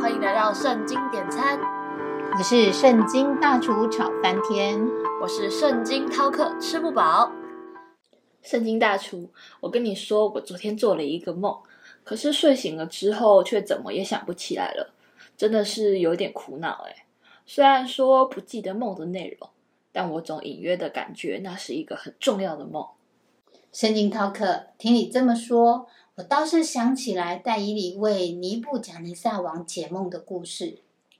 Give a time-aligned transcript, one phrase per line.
[0.00, 1.58] 欢迎来到圣经点餐，
[2.36, 4.80] 我是圣经大厨炒翻天，
[5.22, 7.30] 我是圣经饕客吃不饱。
[8.42, 9.30] 圣经大厨，
[9.60, 11.56] 我跟你说，我昨天做了一个梦，
[12.02, 14.92] 可是睡醒了之后却怎么也想不起来了，
[15.36, 17.06] 真的是有点苦恼哎。
[17.46, 19.48] 虽然说不记得梦的内容，
[19.92, 22.86] 但我总隐约的感觉那是一个很重要的梦。
[23.72, 25.86] 圣经饕客，听你这么说，
[26.16, 30.78] 我倒是想起来戴伊里为尼布贾尼撒王解梦的故事。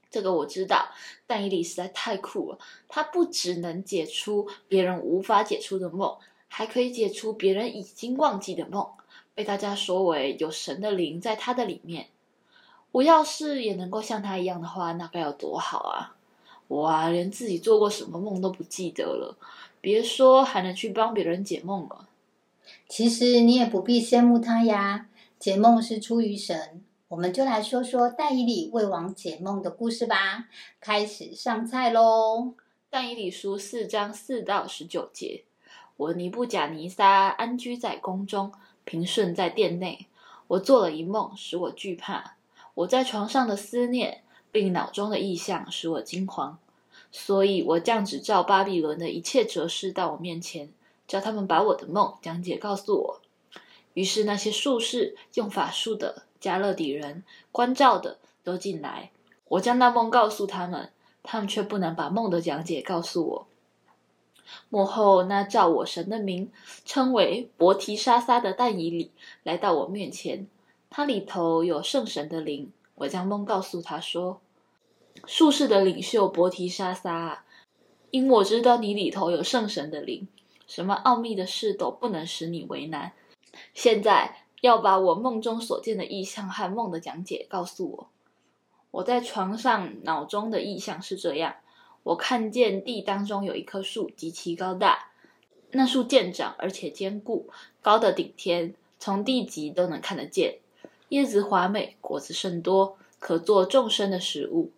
[0.09, 0.91] 这个我知道，
[1.27, 2.59] 但伊里实在太酷了，
[2.89, 6.17] 他不只能解出别人无法解出的梦。
[6.47, 8.87] 还可以解出别人已经忘记的梦，
[9.35, 12.07] 被大家说为有神的灵在他的里面。
[12.93, 16.15] 我要是也能够像他一样的话，那该有多好啊！
[16.69, 19.37] 我啊，连自己做过什么梦都不记得了，
[19.81, 22.09] 别说还能去帮别人解梦了。
[22.89, 26.83] 其实你也不必羡慕他呀，解梦是出于神。
[27.09, 30.49] 我们就来说说但以理为王解梦的故事吧。
[30.81, 32.55] 开始上菜喽！
[32.91, 35.45] 但以理书四章四到十九节。
[35.97, 38.53] 我尼布贾尼撒安居在宫中，
[38.85, 40.07] 平顺在殿内。
[40.49, 42.37] 我做了一梦，使我惧怕。
[42.75, 46.57] 我在床上的思念，并脑中的意象，使我惊惶。
[47.13, 50.69] 所以我降旨照巴比伦的一切哲士到我面前，
[51.15, 53.21] 叫他们把我的梦讲解告诉我。
[53.93, 59.13] 于是那些术士、用法术的、加勒底人、关照的都进来。
[59.47, 60.91] 我将那梦告诉他们，
[61.23, 63.47] 他们却不能把梦的讲解告诉我。
[64.69, 66.51] 幕后那照我神的名
[66.85, 69.13] 称为伯提沙撒的但以里
[69.45, 70.49] 来到我面前，
[70.91, 72.73] 他里头有圣神的灵。
[72.97, 74.41] 我将梦告诉他说
[75.29, 77.45] ：“术士的领袖伯提沙撒，
[78.11, 80.27] 因我知道你里头有圣神的灵，
[80.67, 83.13] 什么奥秘的事都不能使你为难。
[83.73, 88.09] 现在要把我梦中所见的意象和梦的讲解告诉我。
[88.91, 91.57] 我在床上脑中的意象是这样。”
[92.05, 95.09] 我看见地当中有一棵树，极其高大。
[95.71, 97.49] 那树健长而且坚固，
[97.81, 100.59] 高的顶天，从地极都能看得见。
[101.09, 104.71] 叶子华美，果子甚多，可做众生的食物。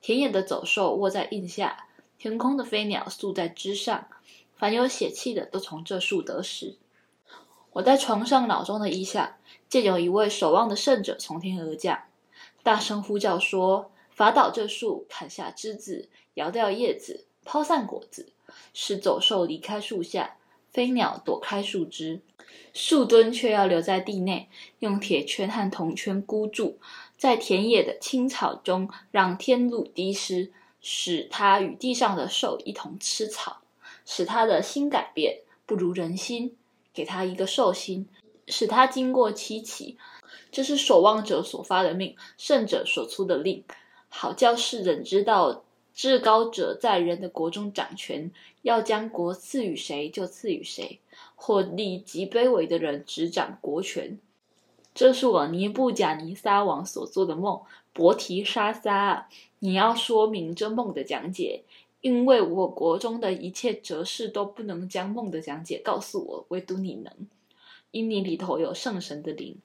[0.00, 4.06] 田野的走兽卧在印下，天空的飞鸟宿在枝上。
[4.60, 6.76] 凡有血气的，都从这树得食。
[7.72, 9.36] 我在床上脑中的意象，
[9.70, 12.02] 见有一位守望的圣者从天而降，
[12.62, 13.90] 大声呼叫说。
[14.10, 18.34] 伐倒这树，砍下枝子，摇掉叶子，抛散果子，
[18.74, 20.36] 使走兽离开树下，
[20.70, 22.20] 飞鸟躲开树枝，
[22.74, 24.50] 树墩却要留在地内，
[24.80, 26.78] 用铁圈和铜圈箍住，
[27.16, 33.62] 在田野的青草中让天露滴湿，使它与地上的兽一同吃草，
[34.12, 36.56] 使他的心改变，不如人心，
[36.92, 38.08] 给他一个兽心，
[38.48, 39.96] 使他经过七起。
[40.50, 43.62] 这是守望者所发的命，圣者所出的令。
[44.08, 45.62] 好叫世人知道，
[45.94, 48.32] 至高者在人的国中掌权，
[48.62, 50.98] 要将国赐予谁就赐予谁，
[51.36, 54.18] 或立极卑微的人执掌国权。
[54.92, 59.28] 这是我尼布甲尼撒王所做的梦，伯提沙撒，
[59.60, 61.62] 你要说明这梦的讲解，
[62.00, 67.12] 因为我国中的一切哲士都不能将梦的讲解告诉我，唯独你能，
[67.90, 69.58] 因你里头有圣神的灵。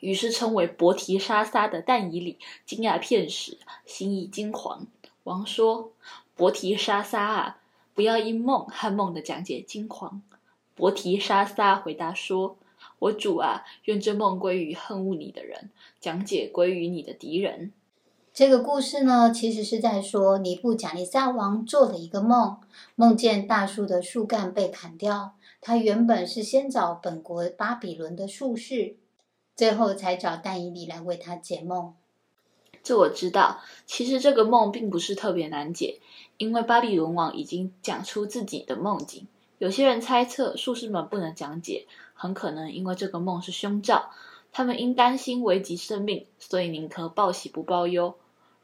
[0.00, 3.56] 于是称为伯提沙撒的但以里惊讶片时，
[3.86, 4.86] 心意惊惶。
[5.24, 5.92] 王说
[6.36, 7.60] ：“伯提沙撒啊，
[7.94, 10.20] 不要因梦和梦的讲解惊惶。”
[10.76, 12.58] 伯提沙撒回答说
[12.98, 17.72] ：“我主啊，愿这梦归于恨恶你的人，讲解归于你的敌人。”
[18.36, 22.58] 这个故事呢，其实是在说尼布贾尼撒王做了一个梦，
[22.94, 25.32] 梦见大树的树干被砍掉。
[25.62, 28.96] 他原本是先找本国巴比伦的术士。
[29.54, 31.94] 最后才找但以理来为他解梦。
[32.82, 33.60] 这我知道。
[33.86, 35.98] 其实这个梦并不是特别难解，
[36.36, 39.26] 因为巴比伦王已经讲出自己的梦境。
[39.56, 44.10] 有些人猜测术士们不能讲解，很可能因为这个梦是凶兆，
[44.52, 48.14] 他们因担心危及生命，所以宁可报喜不报忧。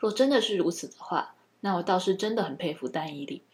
[0.02, 3.44] 若真的是如此的话，那我倒是真的很佩服但以理。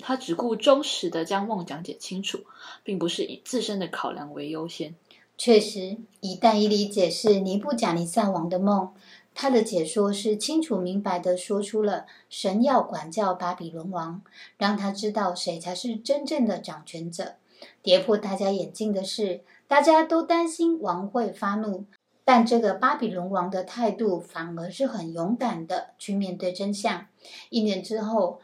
[0.00, 2.40] 他只顾忠实的将梦讲解清楚，
[2.82, 4.96] 并不是以自身的考量为优先。
[5.38, 8.92] 确实，以但以理解释尼布甲尼撒王的梦，
[9.32, 14.22] 他的解说是清楚明白的说出了神要管教巴比伦王，
[14.58, 17.36] 让他知道谁才是真正的掌权者。
[17.80, 21.84] 跌破大家眼镜的是，大家都担心王会发怒，
[22.24, 27.06] 但这个巴比伦王的态度反而是很勇敢的去面对真相。
[27.50, 28.40] 一年之后，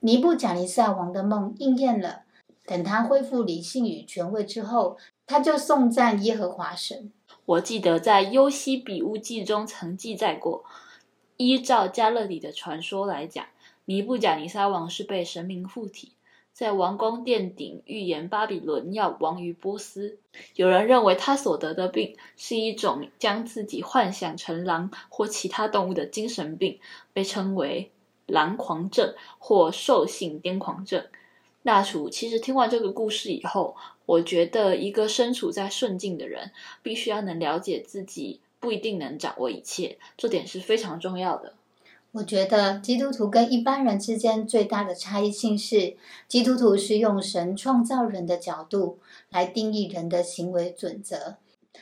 [0.00, 2.22] 尼布甲尼撒王的梦应验了。
[2.64, 4.98] 等他恢复理性与权威之后。
[5.28, 7.10] 他就颂赞耶和华神。
[7.46, 10.64] 我记得在《优西比乌记》中曾记载过，
[11.36, 13.44] 依照加勒底的传说来讲，
[13.86, 16.12] 尼布甲尼撒王是被神明附体，
[16.56, 20.16] 在王宫殿顶预言巴比伦要亡于波斯。
[20.54, 26.78] 有人认为他所得的病是一种将自己幻想成狼或其他动物的精神病，
[27.12, 27.90] 被称为
[28.24, 31.04] 狼狂症或兽性癫狂症。
[31.62, 33.76] 大厨，其实听完这个故事以后，
[34.06, 36.52] 我觉得一个身处在顺境的人，
[36.82, 38.40] 必须要能了解自己。
[38.58, 41.52] 不一定能掌握一切，这点是非常重要的。
[42.16, 51.36] 我觉得基督徒跟一般人之间最大的差异性是，基督徒是用神创造人的角度来定义人的行为准则。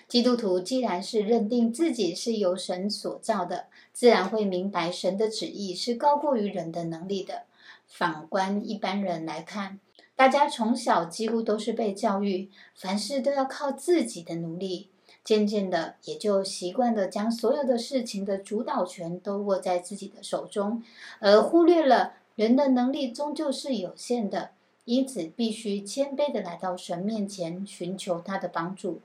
[0.09, 7.43] 基督徒既然是认定自己是由神所造的，自然会明白神的旨意是高过于人的能力的。
[7.87, 9.79] 反观一般人来看，
[10.17, 14.89] 大家从小几乎都是被教育，凡事都要靠自己的努力。
[15.25, 20.83] 渐渐的，也就习惯的将所有的事情的主导权都握在自己的手中，
[21.19, 24.51] 而忽略了人的能力终究是有限的，
[24.85, 29.01] 因此必须谦卑的来到神面前寻求他的帮助。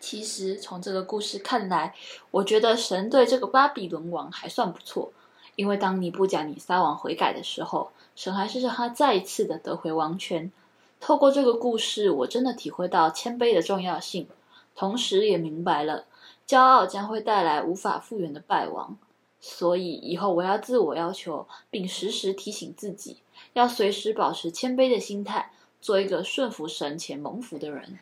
[0.00, 1.94] 其实从这个故事看来，
[2.30, 5.12] 我觉得神对这个巴比伦王还算不错，
[5.54, 10.50] 因为当尼布甲尼撒王悔改的时候，神还是让他再一次的得回王权。
[10.98, 14.26] 透过这个故事，我真的体会到谦卑的重要性。
[14.74, 16.06] 同时也明白了，
[16.46, 18.96] 骄傲将会带来无法复原的败亡，
[19.40, 23.18] 所以以后我要自我要求，并时时提醒自己，
[23.52, 27.98] 要随时保持谦卑的心态，做一个顺服神且蒙福的人。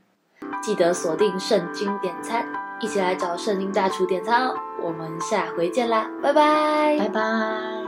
[0.63, 2.47] 记得锁定圣经点餐，
[2.81, 4.55] 一起来找圣经大厨点餐哦！
[4.83, 7.80] 我们下回见啦，拜拜，拜拜。